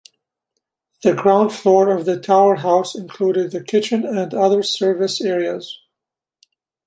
The 1.03 1.13
ground 1.13 1.53
floor 1.53 1.95
of 1.95 2.05
the 2.05 2.19
tower-house 2.19 2.95
included 2.95 3.51
the 3.51 3.63
kitchen 3.63 4.03
and 4.03 4.33
other 4.33 4.63
service 4.63 5.21
areas. 5.21 5.79